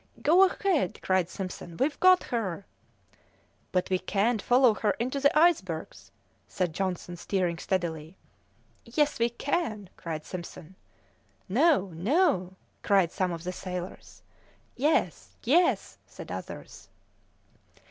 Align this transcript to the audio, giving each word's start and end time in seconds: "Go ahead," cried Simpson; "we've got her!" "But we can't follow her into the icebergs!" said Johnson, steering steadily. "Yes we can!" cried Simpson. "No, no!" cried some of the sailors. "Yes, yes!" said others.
"Go 0.23 0.43
ahead," 0.45 0.99
cried 1.03 1.29
Simpson; 1.29 1.77
"we've 1.77 1.99
got 1.99 2.23
her!" 2.33 2.65
"But 3.71 3.87
we 3.91 3.99
can't 3.99 4.41
follow 4.41 4.73
her 4.73 4.95
into 4.99 5.19
the 5.19 5.37
icebergs!" 5.37 6.09
said 6.47 6.73
Johnson, 6.73 7.15
steering 7.15 7.59
steadily. 7.59 8.17
"Yes 8.83 9.19
we 9.19 9.29
can!" 9.29 9.91
cried 9.97 10.25
Simpson. 10.25 10.73
"No, 11.47 11.89
no!" 11.93 12.55
cried 12.81 13.11
some 13.11 13.31
of 13.31 13.43
the 13.43 13.53
sailors. 13.53 14.23
"Yes, 14.75 15.35
yes!" 15.43 15.99
said 16.07 16.31
others. 16.31 16.89